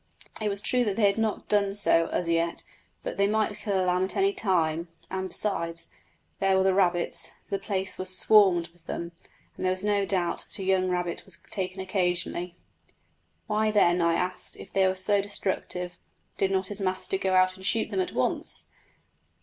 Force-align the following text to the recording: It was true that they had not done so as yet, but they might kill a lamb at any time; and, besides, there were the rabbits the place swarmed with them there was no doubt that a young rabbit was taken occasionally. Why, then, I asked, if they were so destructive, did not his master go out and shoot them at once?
It 0.41 0.49
was 0.49 0.63
true 0.63 0.83
that 0.85 0.95
they 0.95 1.05
had 1.05 1.19
not 1.19 1.47
done 1.47 1.75
so 1.75 2.07
as 2.07 2.27
yet, 2.27 2.63
but 3.03 3.17
they 3.17 3.27
might 3.27 3.55
kill 3.59 3.79
a 3.83 3.85
lamb 3.85 4.05
at 4.05 4.15
any 4.15 4.33
time; 4.33 4.87
and, 5.11 5.27
besides, 5.29 5.89
there 6.39 6.57
were 6.57 6.63
the 6.63 6.73
rabbits 6.73 7.29
the 7.51 7.59
place 7.59 7.97
swarmed 8.09 8.69
with 8.69 8.87
them 8.87 9.11
there 9.59 9.69
was 9.69 9.83
no 9.83 10.03
doubt 10.07 10.39
that 10.45 10.57
a 10.57 10.63
young 10.63 10.89
rabbit 10.89 11.23
was 11.25 11.37
taken 11.51 11.81
occasionally. 11.81 12.55
Why, 13.45 13.69
then, 13.69 14.01
I 14.01 14.15
asked, 14.15 14.55
if 14.55 14.73
they 14.73 14.87
were 14.87 14.95
so 14.95 15.21
destructive, 15.21 15.99
did 16.35 16.49
not 16.49 16.65
his 16.69 16.81
master 16.81 17.19
go 17.19 17.35
out 17.35 17.55
and 17.55 17.63
shoot 17.63 17.91
them 17.91 17.99
at 18.01 18.11
once? 18.13 18.71